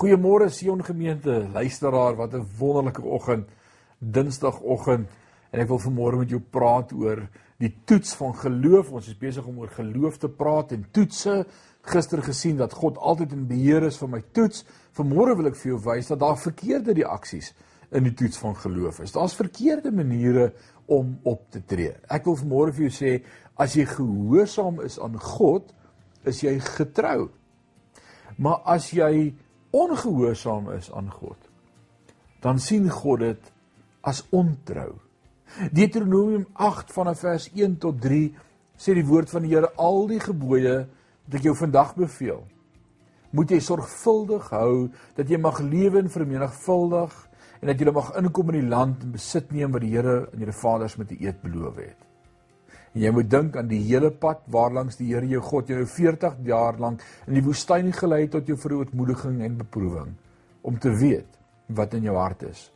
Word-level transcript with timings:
Goeiemôre 0.00 0.48
Sion 0.48 0.80
gemeente, 0.80 1.48
luisteraar, 1.52 2.14
wat 2.16 2.32
'n 2.32 2.46
wonderlike 2.58 3.02
oggend, 3.02 3.48
Dinsdagoggend. 3.98 5.08
En 5.50 5.60
ek 5.60 5.68
wil 5.68 5.78
vanmôre 5.78 6.16
met 6.16 6.30
jou 6.30 6.40
praat 6.40 6.92
oor 6.92 7.28
die 7.58 7.74
toets 7.84 8.14
van 8.14 8.34
geloof. 8.34 8.92
Ons 8.92 9.08
is 9.08 9.18
besig 9.18 9.44
om 9.44 9.58
oor 9.58 9.68
geloof 9.68 10.16
te 10.16 10.28
praat 10.28 10.72
en 10.72 10.86
toetse. 10.90 11.46
Gister 11.82 12.22
gesien 12.22 12.56
dat 12.56 12.72
God 12.72 12.96
altyd 12.96 13.32
in 13.32 13.46
beheer 13.46 13.82
is 13.82 13.98
van 13.98 14.10
my 14.10 14.22
toets. 14.32 14.64
Vanmôre 14.92 15.36
wil 15.36 15.46
ek 15.46 15.56
vir 15.56 15.72
jou 15.72 15.80
wys 15.84 16.06
dat 16.06 16.18
daar 16.18 16.38
verkeerde 16.38 16.92
reaksies 16.92 17.54
in 17.90 18.02
die 18.04 18.14
toets 18.14 18.38
van 18.38 18.56
geloof 18.56 19.00
is. 19.00 19.12
Daar's 19.12 19.34
verkeerde 19.34 19.92
maniere 19.92 20.52
om 20.86 21.18
op 21.22 21.50
te 21.50 21.64
tree. 21.64 21.92
Ek 22.08 22.24
wil 22.24 22.36
vanmôre 22.36 22.72
vir 22.72 22.88
jou 22.88 23.04
sê 23.04 23.22
as 23.54 23.74
jy 23.74 23.84
gehoorsaam 23.84 24.80
is 24.80 24.98
aan 24.98 25.20
God, 25.20 25.74
is 26.24 26.40
jy 26.40 26.58
getrou. 26.58 27.28
Maar 28.38 28.62
as 28.64 28.90
jy 28.90 29.34
ongehoorsaam 29.70 30.70
is 30.76 30.90
aan 30.92 31.10
God, 31.10 31.38
dan 32.40 32.58
sien 32.58 32.88
God 32.90 33.20
dit 33.20 33.52
as 34.00 34.22
ontrou. 34.30 34.94
Deuteronomium 35.72 36.46
8 36.52 36.92
vanaf 36.92 37.20
vers 37.20 37.50
1 37.54 37.76
tot 37.82 38.00
3 38.00 38.30
sê 38.80 38.94
die 38.94 39.06
woord 39.06 39.30
van 39.30 39.42
die 39.42 39.54
Here 39.54 39.72
al 39.76 40.06
die 40.08 40.20
gebooie 40.22 40.86
wat 41.26 41.38
ek 41.38 41.46
jou 41.50 41.54
vandag 41.58 41.96
beveel 41.98 42.44
moet 43.36 43.52
jy 43.54 43.60
sorgvuldig 43.62 44.50
hou 44.54 44.90
dat 45.18 45.30
jy 45.30 45.38
mag 45.38 45.60
lewe 45.62 46.02
en 46.02 46.10
vermenigvuldig 46.10 47.16
en 47.60 47.70
dat 47.70 47.80
jy 47.80 47.92
mag 47.94 48.12
inkom 48.18 48.52
in 48.52 48.60
die 48.60 48.70
land 48.70 49.04
en 49.04 49.14
besit 49.14 49.52
neem 49.54 49.74
wat 49.74 49.84
die 49.84 49.92
Here 49.94 50.16
aan 50.32 50.42
julle 50.42 50.56
vaders 50.62 50.96
met 50.98 51.12
'n 51.12 51.22
eed 51.24 51.42
beloof 51.42 51.76
het. 51.76 52.09
En 52.94 53.04
jy 53.04 53.10
moet 53.14 53.28
dink 53.30 53.56
aan 53.56 53.68
die 53.70 53.82
hele 53.84 54.10
pad 54.10 54.42
waarlangs 54.50 54.98
die 54.98 55.12
Here 55.12 55.28
jou 55.30 55.40
God 55.46 55.68
jou 55.70 55.84
40 55.86 56.40
jaar 56.46 56.78
lank 56.82 57.04
in 57.28 57.36
die 57.38 57.44
woestyn 57.44 57.92
gelei 57.94 58.24
het 58.24 58.34
tot 58.34 58.48
jou 58.50 58.56
verootmoediging 58.58 59.40
en 59.46 59.58
beproewing 59.60 60.14
om 60.66 60.78
te 60.78 60.90
weet 60.90 61.38
wat 61.68 61.94
in 61.94 62.08
jou 62.08 62.16
hart 62.18 62.42
is 62.50 62.66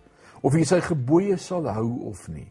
of 0.44 0.54
jy 0.54 0.64
sy 0.68 0.80
gebooie 0.84 1.38
sal 1.40 1.64
hou 1.72 1.88
of 2.10 2.26
nie. 2.28 2.50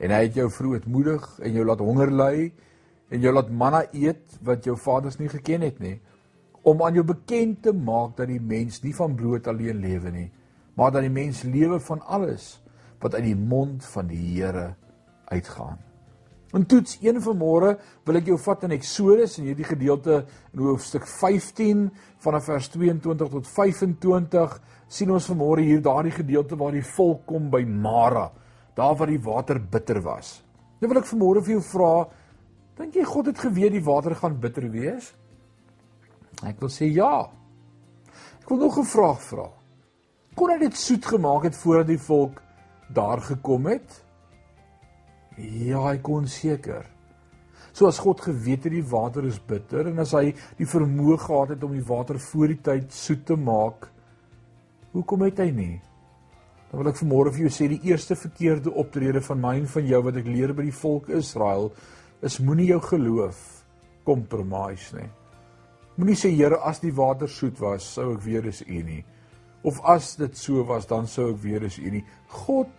En 0.00 0.14
hy 0.14 0.22
het 0.24 0.38
jou 0.38 0.46
verootmoedig 0.50 1.26
en 1.44 1.58
jou 1.58 1.64
laat 1.68 1.82
honger 1.84 2.12
ly 2.14 2.48
en 3.12 3.22
jou 3.22 3.32
laat 3.34 3.50
manna 3.50 3.82
eet 3.92 4.38
wat 4.44 4.66
jou 4.66 4.76
vaders 4.80 5.18
nie 5.20 5.28
geken 5.32 5.66
het 5.66 5.82
nie 5.82 5.98
om 6.68 6.82
aan 6.84 6.96
jou 6.98 7.04
bekend 7.06 7.62
te 7.64 7.72
maak 7.72 8.16
dat 8.18 8.28
die 8.28 8.40
mens 8.40 8.82
nie 8.82 8.94
van 8.96 9.14
brood 9.16 9.46
alleen 9.48 9.80
lewe 9.84 10.12
nie 10.12 10.28
maar 10.78 10.92
dat 10.94 11.02
die 11.02 11.12
mens 11.12 11.42
lewe 11.42 11.80
van 11.82 12.02
alles 12.06 12.56
wat 13.02 13.14
uit 13.14 13.24
die 13.30 13.38
mond 13.38 13.84
van 13.94 14.06
die 14.10 14.22
Here 14.38 14.74
uitgaan. 15.28 15.87
In 16.56 16.64
toets 16.64 16.96
1 17.04 17.20
van 17.20 17.36
môre 17.36 17.74
wil 18.08 18.16
ek 18.16 18.30
jou 18.30 18.38
vat 18.40 18.62
in 18.64 18.72
Eksodus 18.78 19.34
en 19.36 19.50
hierdie 19.50 19.66
gedeelte 19.68 20.22
in 20.54 20.62
hoofstuk 20.64 21.04
15 21.04 21.82
vanaf 22.24 22.46
vers 22.48 22.70
22 22.72 23.34
tot 23.34 23.50
25 23.52 24.54
sien 24.88 25.12
ons 25.12 25.28
vanmôre 25.28 25.66
hier 25.66 25.82
daardie 25.84 26.14
gedeelte 26.14 26.56
waar 26.56 26.72
die 26.72 26.86
volk 26.96 27.26
kom 27.28 27.50
by 27.52 27.60
Mara, 27.68 28.30
daar 28.72 28.96
waar 28.96 29.12
die 29.12 29.20
water 29.20 29.60
bitter 29.60 30.00
was. 30.00 30.38
Nou 30.80 30.88
wil 30.88 31.02
ek 31.02 31.10
vanmôre 31.10 31.44
vir 31.44 31.58
jou 31.58 31.66
vra, 31.74 31.92
dink 32.80 32.96
jy 32.96 33.04
God 33.04 33.28
het 33.28 33.44
geweet 33.44 33.76
die 33.76 33.84
water 33.84 34.16
gaan 34.16 34.40
bitter 34.40 34.70
wees? 34.72 35.12
Ek 36.48 36.62
wil 36.62 36.72
sê 36.72 36.88
ja. 36.88 37.28
Ek 38.40 38.48
wil 38.48 38.64
nog 38.64 38.78
'n 38.78 38.88
vraag 38.88 39.20
vra. 39.20 39.50
Kon 40.34 40.50
hy 40.50 40.58
dit 40.58 40.76
soet 40.76 41.04
gemaak 41.04 41.44
het 41.44 41.56
voordat 41.56 41.86
die 41.86 42.00
volk 42.00 42.40
daar 42.88 43.20
gekom 43.20 43.66
het? 43.66 44.07
Ja, 45.38 45.84
hy 45.86 45.98
kon 46.02 46.26
seker. 46.26 46.86
So 47.72 47.86
as 47.86 48.00
God 48.02 48.20
geweet 48.24 48.64
het 48.66 48.74
die 48.74 48.86
water 48.90 49.26
is 49.28 49.38
bitter 49.38 49.86
en 49.86 50.02
as 50.02 50.14
hy 50.16 50.32
die 50.58 50.66
vermoë 50.66 51.18
gehad 51.22 51.52
het 51.54 51.66
om 51.66 51.76
die 51.76 51.84
water 51.86 52.18
voor 52.18 52.50
die 52.50 52.62
tyd 52.64 52.88
soet 52.94 53.22
te 53.28 53.36
maak, 53.38 53.86
hoekom 54.96 55.22
het 55.28 55.44
hy 55.44 55.52
nie? 55.54 55.76
Dan 56.68 56.82
wil 56.82 56.90
ek 56.90 56.98
vanmôre 56.98 57.32
vir 57.36 57.46
jou 57.46 57.52
sê 57.54 57.68
die 57.70 57.80
eerste 57.88 58.16
verkeerde 58.18 58.72
optrede 58.82 59.22
van 59.24 59.40
my 59.40 59.54
en 59.60 59.70
van 59.70 59.86
jou 59.86 60.02
wat 60.08 60.18
ek 60.20 60.26
leer 60.28 60.52
by 60.56 60.66
die 60.66 60.74
volk 60.74 61.12
Israel 61.20 61.70
is 62.24 62.40
moenie 62.42 62.72
jou 62.72 62.80
geloof 62.88 63.38
compromise 64.08 64.96
nie. 64.96 65.06
Moenie 65.98 66.18
sê 66.18 66.32
Here 66.34 66.58
as 66.66 66.82
die 66.82 66.92
water 66.94 67.30
soet 67.30 67.58
was, 67.62 67.86
sou 67.94 68.12
ek 68.16 68.22
weer 68.26 68.44
is 68.46 68.60
U 68.66 68.82
nie. 68.86 69.00
Of 69.66 69.80
as 69.86 70.12
dit 70.18 70.36
so 70.38 70.62
was, 70.66 70.86
dan 70.86 71.08
sou 71.10 71.32
ek 71.32 71.40
weer 71.42 71.64
is 71.66 71.78
U 71.78 71.90
nie. 71.90 72.04
God 72.44 72.70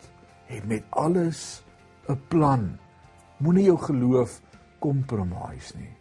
het 0.47 0.67
met 0.67 0.85
alles 0.95 1.61
'n 2.09 2.19
plan. 2.27 2.77
Moenie 3.37 3.69
jou 3.69 3.77
geloof 3.77 4.41
compromise 4.79 5.77
nie. 5.77 5.93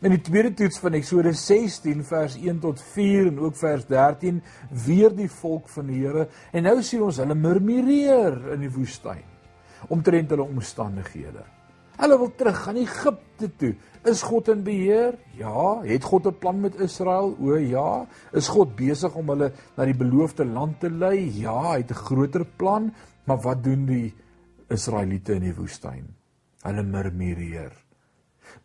In 0.00 0.14
die 0.14 0.22
tweede 0.24 0.54
toets 0.56 0.78
van 0.80 0.94
Eksodus 0.96 1.42
16 1.46 2.04
vers 2.04 2.36
1 2.40 2.60
tot 2.62 2.80
4 2.80 3.26
en 3.26 3.40
ook 3.44 3.56
vers 3.56 3.84
13 3.86 4.42
weer 4.86 5.12
die 5.16 5.28
volk 5.28 5.68
van 5.68 5.90
die 5.90 5.98
Here 6.00 6.28
en 6.52 6.64
nou 6.64 6.78
sien 6.82 7.02
ons 7.04 7.18
hulle 7.20 7.34
murmureer 7.36 8.38
in 8.54 8.64
die 8.64 8.72
woestyn 8.72 9.26
omtrent 9.88 10.30
hulle 10.30 10.44
omstandighede. 10.44 11.42
Hulle 12.00 12.16
wil 12.16 12.32
terug 12.36 12.62
gaan 12.64 12.78
Egipte 12.80 13.50
toe. 13.60 13.74
Is 14.08 14.22
God 14.24 14.48
in 14.48 14.62
beheer? 14.64 15.18
Ja. 15.36 15.80
Het 15.84 16.04
God 16.04 16.26
'n 16.26 16.38
plan 16.38 16.60
met 16.60 16.80
Israel? 16.80 17.36
O 17.40 17.56
ja. 17.56 18.06
Is 18.32 18.48
God 18.48 18.76
besig 18.76 19.14
om 19.14 19.28
hulle 19.28 19.52
na 19.76 19.84
die 19.84 19.96
beloofde 19.96 20.44
land 20.44 20.80
te 20.80 20.90
lei? 20.90 21.28
Ja, 21.40 21.72
hy 21.72 21.78
het 21.78 21.90
'n 21.90 22.04
groter 22.08 22.44
plan, 22.44 22.92
maar 23.24 23.40
wat 23.40 23.64
doen 23.64 23.86
die 23.86 24.14
Israeliete 24.70 25.36
in 25.38 25.48
die 25.48 25.56
woestyn. 25.56 26.06
Hulle 26.62 26.82
murmureer. 26.86 27.72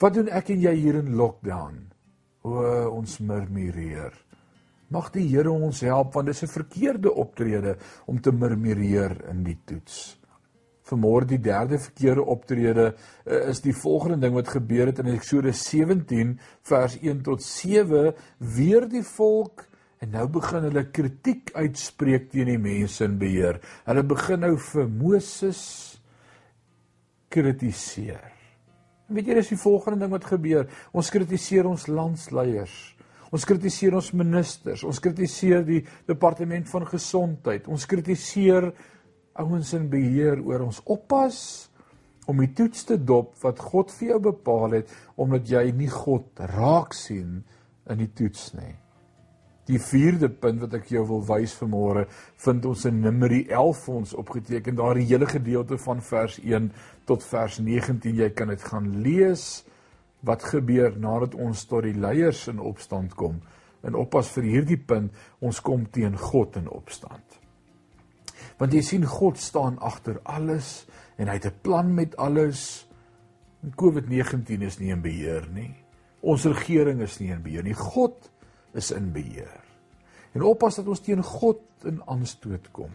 Wat 0.01 0.15
doen 0.17 0.29
ek 0.33 0.51
en 0.53 0.61
jy 0.61 0.73
hier 0.77 0.99
in 1.01 1.15
lockdown? 1.17 1.79
O, 2.45 2.61
ons 2.93 3.19
murmureer. 3.25 4.13
Mag 4.93 5.09
die 5.15 5.25
Here 5.25 5.49
ons 5.49 5.81
help 5.81 6.13
want 6.13 6.29
dit 6.29 6.35
is 6.35 6.43
'n 6.43 6.53
verkeerde 6.53 7.11
optrede 7.11 7.77
om 8.05 8.21
te 8.21 8.31
murmureer 8.31 9.29
in 9.29 9.43
die 9.43 9.57
toets. 9.65 10.17
Vermoor 10.85 11.25
die 11.25 11.39
derde 11.41 11.79
verkeerde 11.79 12.21
optrede 12.21 12.93
uh, 13.25 13.49
is 13.49 13.61
die 13.61 13.73
volgende 13.73 14.19
ding 14.19 14.33
wat 14.35 14.47
gebeur 14.47 14.85
het 14.85 14.99
in 14.99 15.07
Eksodus 15.15 15.63
17 15.69 16.39
vers 16.61 16.99
1 17.01 17.23
tot 17.23 17.41
7 17.41 18.13
weer 18.37 18.87
die 18.87 19.03
volk 19.03 19.65
en 19.99 20.11
nou 20.11 20.27
begin 20.27 20.67
hulle 20.67 20.91
kritiek 20.91 21.49
uitspreek 21.55 22.29
teen 22.29 22.45
die 22.45 22.61
mense 22.61 23.03
in 23.03 23.17
beheer. 23.17 23.59
Hulle 23.85 24.03
begin 24.03 24.39
nou 24.39 24.57
vir 24.57 24.87
Moses 24.87 25.84
kritiseer. 27.35 28.31
Weet 29.11 29.29
jy 29.29 29.37
dis 29.37 29.51
die 29.53 29.61
volgende 29.61 30.05
ding 30.05 30.13
wat 30.15 30.25
gebeur? 30.31 30.65
Ons 30.95 31.11
kritiseer 31.13 31.67
ons 31.69 31.87
landsleiers. 31.91 32.73
Ons 33.35 33.45
kritiseer 33.45 33.97
ons 33.97 34.13
ministers. 34.15 34.85
Ons 34.87 35.01
kritiseer 35.03 35.65
die 35.67 35.81
departement 36.07 36.69
van 36.71 36.87
gesondheid. 36.89 37.67
Ons 37.67 37.85
kritiseer 37.89 38.71
ouens 39.35 39.73
in 39.75 39.89
beheer 39.91 40.39
oor 40.41 40.63
ons 40.69 40.79
oppas 40.85 41.39
om 42.31 42.39
die 42.41 42.53
toets 42.57 42.87
te 42.89 42.97
dop 42.97 43.35
wat 43.43 43.59
God 43.61 43.91
vir 43.99 44.15
jou 44.15 44.21
bepaal 44.31 44.79
het 44.79 44.95
omdat 45.21 45.51
jy 45.51 45.67
nie 45.75 45.91
God 45.91 46.41
raak 46.55 46.95
sien 46.97 47.43
in 47.91 48.01
die 48.01 48.09
toets 48.17 48.53
nie. 48.57 48.73
Die 49.65 49.79
vierde 49.81 50.29
punt 50.29 50.61
wat 50.61 50.75
ek 50.77 50.91
jou 50.93 51.01
wil 51.09 51.23
wys 51.25 51.55
vanmôre, 51.57 52.05
vind 52.37 52.65
ons 52.69 52.85
in 52.85 52.99
Numeri 53.01 53.47
11 53.49 53.79
vir 53.85 53.95
ons 53.95 54.13
opgeteken, 54.21 54.75
daardie 54.77 55.07
hele 55.09 55.25
gedeelte 55.25 55.79
van 55.81 56.03
vers 56.05 56.37
1 56.43 56.67
tot 57.09 57.25
vers 57.25 57.57
19. 57.59 58.13
Jy 58.13 58.29
kan 58.37 58.53
dit 58.53 58.61
gaan 58.61 58.91
lees 59.01 59.63
wat 60.25 60.45
gebeur 60.45 60.93
nadat 61.01 61.33
ons 61.37 61.65
tot 61.69 61.85
die 61.85 61.97
leiers 61.97 62.45
in 62.51 62.61
opstand 62.61 63.15
kom. 63.17 63.41
En 63.85 63.97
oppas 63.97 64.29
vir 64.37 64.49
hierdie 64.49 64.81
punt, 64.81 65.13
ons 65.41 65.61
kom 65.65 65.85
teen 65.93 66.17
God 66.17 66.57
in 66.61 66.69
opstand. 66.69 67.41
Want 68.61 68.73
jy 68.73 68.81
sien 68.85 69.05
God 69.09 69.41
staan 69.41 69.79
agter 69.83 70.21
alles 70.23 70.85
en 71.17 71.27
hy 71.27 71.39
het 71.39 71.45
'n 71.45 71.61
plan 71.61 71.93
met 71.93 72.15
alles. 72.17 72.87
En 73.63 73.73
COVID-19 73.73 74.61
is 74.61 74.79
nie 74.79 74.91
in 74.91 75.01
beheer 75.01 75.47
nie. 75.53 75.73
Ons 76.21 76.45
regering 76.45 77.01
is 77.01 77.19
nie 77.19 77.31
in 77.31 77.41
beheer 77.41 77.63
nie. 77.63 77.73
God 77.73 78.31
is 78.75 78.91
in 78.95 79.11
beheer. 79.15 79.63
En 80.35 80.43
oppas 80.43 80.81
dat 80.81 80.87
ons 80.91 81.01
teen 81.03 81.23
God 81.23 81.87
in 81.87 82.01
aanstoot 82.11 82.71
kom. 82.75 82.91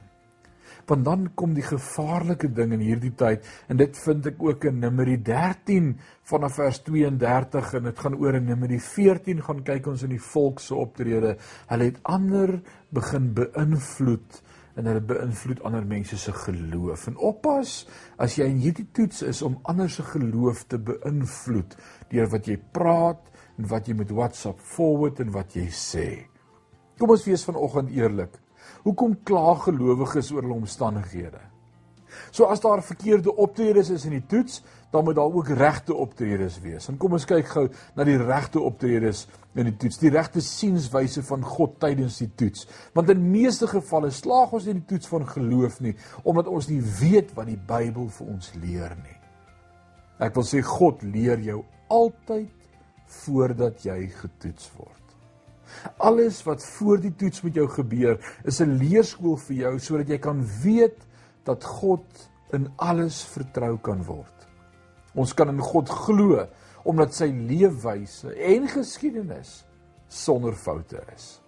Want 0.87 1.05
dan 1.05 1.27
kom 1.39 1.55
die 1.55 1.65
gevaarlike 1.65 2.51
ding 2.55 2.73
in 2.77 2.83
hierdie 2.85 3.13
tyd 3.19 3.47
en 3.71 3.79
dit 3.81 3.97
vind 4.05 4.27
ek 4.31 4.43
ook 4.43 4.67
in 4.71 4.81
Numeri 4.83 5.17
13 5.25 5.91
vanaf 6.31 6.57
vers 6.61 6.81
32 6.87 7.73
en 7.79 7.89
dit 7.91 8.05
gaan 8.05 8.17
oor 8.21 8.39
in 8.39 8.49
Numeri 8.49 8.79
14 8.83 9.43
gaan 9.47 9.65
kyk 9.67 9.91
ons 9.93 10.05
in 10.07 10.15
die 10.15 10.23
volk 10.31 10.63
se 10.63 10.77
optrede. 10.79 11.37
Hulle 11.71 11.91
het 11.91 12.01
ander 12.09 12.57
begin 12.97 13.33
beïnvloed 13.37 14.41
en 14.79 14.89
hulle 14.89 15.03
beïnvloed 15.05 15.63
ander 15.67 15.87
mense 15.87 16.19
se 16.19 16.33
geloof. 16.45 17.09
En 17.11 17.19
oppas 17.31 17.75
as 18.21 18.39
jy 18.39 18.49
in 18.51 18.63
hierdie 18.63 18.89
toets 18.97 19.25
is 19.27 19.43
om 19.47 19.59
ander 19.71 19.91
se 19.91 20.07
geloof 20.13 20.65
te 20.71 20.81
beïnvloed 20.81 21.77
deur 22.13 22.31
wat 22.33 22.49
jy 22.51 22.59
praat 22.73 23.30
en 23.61 23.69
wat 23.69 23.89
jy 23.89 23.95
met 23.99 24.13
WhatsApp 24.17 24.61
forward 24.65 25.21
en 25.21 25.33
wat 25.35 25.57
jy 25.59 25.69
sê. 25.75 26.09
Kom 27.01 27.13
ons 27.13 27.25
wees 27.29 27.45
vanoggend 27.45 27.93
eerlik. 27.93 28.35
Hoekom 28.85 29.19
kla 29.29 29.55
gelowiges 29.67 30.33
oor 30.33 30.47
hulle 30.47 30.61
omstandighede? 30.63 31.43
So 32.35 32.49
as 32.51 32.63
daar 32.63 32.83
verkeerde 32.83 33.33
optredes 33.37 33.91
is 33.95 34.05
in 34.09 34.17
die 34.17 34.27
toets, 34.27 34.63
dan 34.91 35.05
moet 35.07 35.15
daar 35.15 35.31
ook 35.31 35.53
regte 35.55 35.95
optredes 35.95 36.59
wees. 36.61 36.89
En 36.91 36.99
kom 36.99 37.15
ons 37.15 37.27
kyk 37.29 37.47
gou 37.53 37.67
na 37.95 38.07
die 38.07 38.19
regte 38.19 38.61
optredes 38.61 39.27
in 39.55 39.69
die 39.69 39.77
toets, 39.79 40.01
die 40.03 40.11
regte 40.11 40.43
sienswyse 40.43 41.23
van 41.27 41.45
God 41.47 41.77
tydens 41.83 42.19
die 42.23 42.31
toets. 42.39 42.67
Want 42.97 43.13
in 43.15 43.23
meeste 43.31 43.69
gevalle 43.71 44.11
slaag 44.15 44.55
ons 44.57 44.67
nie 44.67 44.81
die 44.81 44.89
toets 44.91 45.11
van 45.13 45.29
geloof 45.29 45.79
nie, 45.85 45.95
omdat 46.25 46.51
ons 46.51 46.71
nie 46.71 46.81
weet 46.83 47.35
wat 47.39 47.51
die 47.51 47.59
Bybel 47.59 48.11
vir 48.17 48.33
ons 48.35 48.51
leer 48.59 48.97
nie. 49.05 49.19
Ek 50.21 50.35
wil 50.37 50.47
sê 50.47 50.65
God 50.67 51.05
leer 51.07 51.41
jou 51.47 51.63
altyd 51.91 52.60
voordat 53.25 53.85
jy 53.85 54.07
getoets 54.21 54.71
word. 54.79 54.97
Alles 56.03 56.41
wat 56.47 56.65
voor 56.77 57.01
die 57.03 57.13
toets 57.17 57.43
met 57.47 57.55
jou 57.55 57.67
gebeur, 57.69 58.19
is 58.45 58.61
'n 58.61 58.79
leerskool 58.79 59.37
vir 59.37 59.57
jou 59.57 59.79
sodat 59.79 60.09
jy 60.09 60.19
kan 60.19 60.45
weet 60.63 61.07
dat 61.45 61.65
God 61.65 62.31
in 62.53 62.69
alles 62.77 63.23
vertrou 63.25 63.79
kan 63.79 64.03
word. 64.05 64.49
Ons 65.15 65.33
kan 65.35 65.49
in 65.49 65.61
God 65.61 65.89
glo 65.89 66.47
omdat 66.85 67.15
sy 67.15 67.27
leefwyse 67.27 68.35
en 68.35 68.69
geskiedenis 68.69 69.65
sonder 70.09 70.53
foute 70.53 71.03
is. 71.15 71.41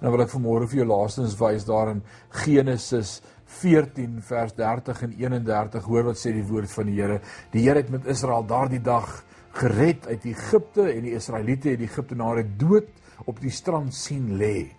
Nou 0.00 0.12
wil 0.14 0.24
ek 0.24 0.32
vanmôre 0.32 0.68
vir 0.70 0.80
jou 0.80 0.86
laastens 0.88 1.34
wys 1.40 1.66
daarin 1.68 2.02
Genesis 2.30 3.20
14 3.60 4.20
vers 4.22 4.54
30 4.56 5.02
en 5.02 5.16
31 5.18 5.88
hoor 5.90 6.04
wat 6.04 6.20
sê 6.20 6.32
die 6.32 6.46
woord 6.46 6.70
van 6.72 6.88
die 6.88 7.00
Here. 7.00 7.18
Die 7.52 7.66
Here 7.66 7.82
het 7.82 7.90
met 7.90 8.06
Israel 8.08 8.46
daardie 8.46 8.80
dag 8.80 9.24
gered 9.58 10.06
uit 10.06 10.24
Egipte 10.30 10.86
en 10.92 11.06
die 11.06 11.14
Israeliete 11.18 11.72
het 11.72 11.80
die 11.82 11.88
Egiptenare 11.88 12.44
dood 12.58 12.90
op 13.28 13.40
die 13.42 13.52
strand 13.52 13.94
sien 13.94 14.36
lê. 14.38 14.70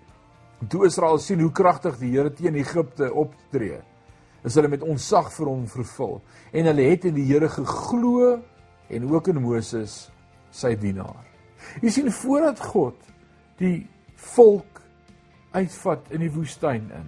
Toe 0.69 0.85
Israel 0.85 1.19
sien 1.19 1.41
hoe 1.41 1.51
kragtig 1.51 1.97
die 1.99 2.11
Here 2.13 2.31
teen 2.33 2.55
Egipte 2.59 3.09
optree, 3.13 3.81
is 4.45 4.55
hulle 4.57 4.71
met 4.71 4.85
onsag 4.85 5.29
vir 5.33 5.49
hom 5.49 5.65
vervul 5.69 6.19
en 6.53 6.69
hulle 6.69 6.87
het 6.89 7.05
in 7.09 7.17
die 7.17 7.27
Here 7.29 7.49
geglo 7.51 8.37
en 8.91 9.07
ook 9.09 9.31
in 9.33 9.41
Moses 9.41 10.09
sy 10.53 10.73
dienaar. 10.79 11.25
Jy 11.81 11.93
sien 11.93 12.11
voordat 12.13 12.61
God 12.71 12.97
die 13.61 13.85
volk 14.33 14.81
uitvat 15.53 16.09
in 16.15 16.23
die 16.25 16.31
woestyn 16.33 16.87
in, 16.95 17.07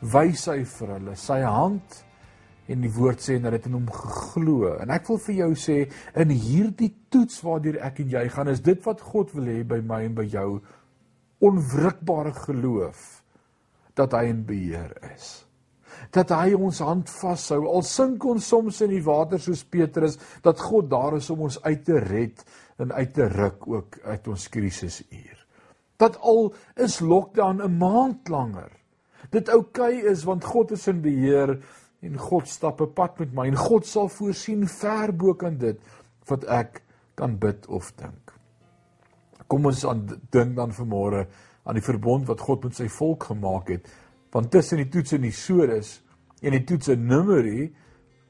wys 0.00 0.46
hy 0.50 0.62
vir 0.68 0.92
hulle 0.96 1.16
sy 1.18 1.40
hand 1.44 2.02
en 2.72 2.82
die 2.82 2.92
woord 2.92 3.22
sê 3.22 3.36
dat 3.42 3.54
dit 3.56 3.68
in 3.68 3.76
hom 3.78 3.88
geglo. 3.92 4.72
En 4.82 4.92
ek 4.94 5.06
wil 5.10 5.20
vir 5.28 5.38
jou 5.40 5.50
sê 5.60 5.78
in 6.18 6.32
hierdie 6.32 6.92
toets 7.12 7.40
waardeur 7.44 7.78
ek 7.86 8.02
en 8.04 8.12
jy 8.16 8.24
gaan, 8.34 8.50
is 8.52 8.62
dit 8.64 8.80
wat 8.86 9.02
God 9.12 9.32
wil 9.36 9.50
hê 9.50 9.62
by 9.66 9.80
my 9.86 10.02
en 10.08 10.14
by 10.18 10.26
jou. 10.30 10.48
Onwrikbare 11.46 12.32
geloof 12.46 13.04
dat 13.96 14.16
hy 14.16 14.26
in 14.32 14.44
beheer 14.48 14.92
is. 15.12 15.28
Dat 16.12 16.32
hy 16.34 16.52
ons 16.58 16.82
hand 16.84 17.08
vashou 17.08 17.62
al 17.70 17.84
sink 17.86 18.24
ons 18.28 18.44
soms 18.44 18.82
in 18.84 18.92
die 18.92 19.04
water 19.04 19.40
soos 19.40 19.64
Petrus 19.64 20.18
dat 20.44 20.60
God 20.60 20.90
daar 20.92 21.16
is 21.16 21.30
om 21.32 21.46
ons 21.48 21.60
uit 21.64 21.84
te 21.86 22.00
red 22.02 22.42
en 22.82 22.92
uit 22.92 23.14
te 23.16 23.28
ruk 23.32 23.68
ook 23.68 24.00
uit 24.04 24.28
ons 24.28 24.48
krisisuur. 24.52 25.44
Dat 25.96 26.18
al 26.20 26.50
is 26.76 27.00
lockdown 27.00 27.62
'n 27.64 27.78
maand 27.78 28.28
langer 28.28 28.74
dit 29.30 29.48
oukei 29.52 29.98
okay 30.00 30.12
is 30.12 30.24
want 30.26 30.44
God 30.44 30.72
is 30.76 30.86
in 30.90 31.02
beheer 31.04 31.56
en 32.02 32.18
God 32.18 32.48
stap 32.48 32.80
'n 32.80 32.92
pad 32.94 33.18
met 33.18 33.34
my 33.34 33.46
en 33.46 33.56
God 33.56 33.86
sal 33.86 34.08
voorsien 34.08 34.66
ver 34.68 35.12
bo 35.12 35.34
kan 35.34 35.58
dit 35.58 35.78
wat 36.28 36.44
ek 36.44 36.82
kan 37.14 37.38
bid 37.38 37.66
of 37.66 37.92
dink 37.96 38.32
kom 39.46 39.66
ons 39.66 39.84
aan 39.84 40.06
dink 40.30 40.56
dan 40.56 40.72
vanmôre 40.72 41.26
aan 41.64 41.74
die 41.74 41.84
verbond 41.84 42.28
wat 42.28 42.40
God 42.40 42.64
met 42.64 42.74
sy 42.74 42.88
volk 42.88 43.24
gemaak 43.24 43.68
het 43.68 43.88
Want 44.36 44.50
tussen 44.50 44.82
die 44.82 44.88
toets 44.92 45.14
en 45.16 45.22
die 45.24 45.32
sodes 45.32 45.96
en 46.44 46.52
die 46.52 46.64
toets 46.68 46.90
en 46.92 47.06
Numeri 47.08 47.70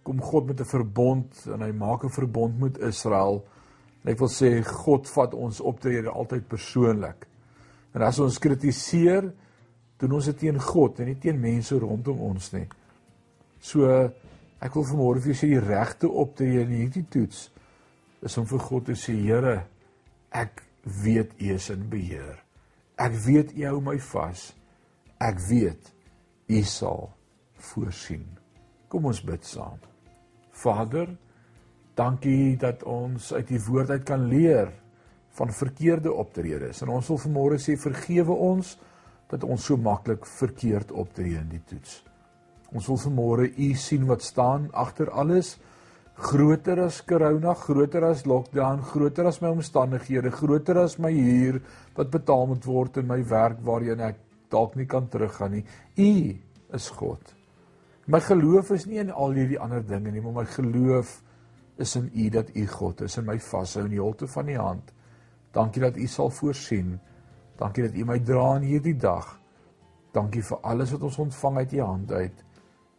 kom 0.07 0.21
God 0.23 0.47
met 0.47 0.61
'n 0.61 0.69
verbond 0.71 1.47
en 1.51 1.61
hy 1.61 1.73
maak 1.73 2.05
'n 2.05 2.15
verbond 2.15 2.61
met 2.61 2.79
Israel. 2.79 3.45
En 4.05 4.13
ek 4.13 4.19
wil 4.19 4.29
sê 4.29 4.63
God 4.63 5.09
vat 5.09 5.35
ons 5.35 5.61
optrede 5.61 6.09
altyd 6.09 6.49
persoonlik. 6.49 7.27
En 7.93 8.03
as 8.03 8.19
ons 8.19 8.39
kritiseer, 8.39 9.33
doen 9.97 10.13
ons 10.13 10.25
dit 10.25 10.39
teen 10.39 10.61
God 10.61 11.01
en 11.01 11.07
nie 11.07 11.19
teen 11.19 11.41
mense 11.41 11.79
rondom 11.79 12.21
ons 12.21 12.53
nie. 12.53 12.69
So 13.67 13.91
ek 14.63 14.77
wil 14.79 14.87
vanmôre 14.87 15.23
vir 15.23 15.33
julle 15.33 15.41
sê 15.41 15.51
die 15.51 15.63
regte 15.65 16.11
optrede 16.23 16.63
in 16.67 16.75
hierdie 16.77 17.07
toets 17.11 17.49
is 18.27 18.39
om 18.39 18.47
vir 18.49 18.63
God 18.63 18.87
te 18.89 18.97
sê 18.99 19.15
Here, 19.19 19.59
ek 20.31 20.63
weet 21.03 21.35
U 21.41 21.51
is 21.57 21.69
in 21.75 21.85
beheer. 21.91 22.39
Ek 22.99 23.17
weet 23.27 23.53
U 23.57 23.67
hou 23.67 23.83
my 23.91 23.99
vas. 24.13 24.49
Ek 25.19 25.41
weet 25.49 25.93
U 26.49 26.63
sal 26.63 27.09
voorsien. 27.73 28.25
Kom 28.89 29.09
ons 29.11 29.23
bid 29.27 29.45
saam. 29.45 29.81
Vader, 30.57 31.11
dankie 31.99 32.57
dat 32.61 32.85
ons 32.87 33.33
uit 33.35 33.51
U 33.51 33.63
woord 33.69 33.97
uit 33.97 34.05
kan 34.07 34.29
leer 34.31 34.71
van 35.37 35.53
verkeerde 35.53 36.13
optredes. 36.15 36.81
En 36.83 36.95
ons 36.97 37.13
wil 37.13 37.25
vanmôre 37.27 37.59
sê 37.61 37.75
vergewe 37.81 38.37
ons 38.47 38.77
dat 39.29 39.45
ons 39.45 39.59
so 39.69 39.77
maklik 39.77 40.25
verkeerd 40.39 40.95
optree 40.95 41.35
in 41.37 41.51
die 41.51 41.65
toets. 41.67 41.99
Ons 42.77 42.91
wil 42.91 43.01
vanmôre 43.01 43.49
U 43.49 43.71
sien 43.81 44.05
wat 44.09 44.25
staan 44.25 44.69
agter 44.77 45.11
alles 45.11 45.57
groter 46.17 46.81
as 46.81 47.03
corona, 47.05 47.55
groter 47.55 48.05
as 48.09 48.25
lockdown, 48.25 48.81
groter 48.85 49.27
as 49.29 49.41
my 49.43 49.51
omstandighede, 49.53 50.33
groter 50.33 50.79
as 50.81 50.97
my 50.99 51.13
huur 51.13 51.61
wat 51.97 52.13
betaal 52.13 52.47
moet 52.53 52.65
word 52.69 53.01
en 53.01 53.09
my 53.11 53.21
werk 53.29 53.61
waarheen 53.65 54.01
ek 54.01 54.23
dalk 54.53 54.77
nie 54.77 54.89
kan 54.89 55.09
teruggaan 55.13 55.59
nie. 55.59 55.65
U 55.97 56.13
is 56.77 56.89
God. 56.97 57.35
My 58.07 58.21
geloof 58.23 58.71
is 58.77 58.87
nie 58.87 59.01
in 59.03 59.11
al 59.11 59.35
hierdie 59.37 59.61
ander 59.61 59.83
dinge 59.85 60.13
nie, 60.15 60.23
maar 60.25 60.41
my 60.41 60.47
geloof 60.49 61.19
is 61.83 61.97
in 61.99 62.09
U 62.15 62.29
dat 62.33 62.53
U 62.55 62.67
God 62.71 63.03
is 63.05 63.19
en 63.19 63.27
my 63.27 63.37
vashou 63.43 63.85
in 63.85 63.97
die 63.97 64.01
holte 64.01 64.29
van 64.31 64.49
U 64.49 64.57
hand. 64.57 64.93
Dankie 65.53 65.83
dat 65.83 65.99
U 66.01 66.07
sal 66.09 66.31
voorsien. 66.33 66.97
Dankie 67.61 67.89
dat 67.89 67.97
U 67.97 68.05
my 68.09 68.21
dra 68.25 68.55
in 68.61 68.69
hierdie 68.71 68.97
dag. 68.97 69.35
Dankie 70.17 70.45
vir 70.45 70.65
alles 70.65 70.95
wat 70.95 71.05
ons 71.11 71.19
ontvang 71.27 71.65
uit 71.65 71.77
U 71.77 71.81
hand 71.83 72.13
uit. 72.13 72.46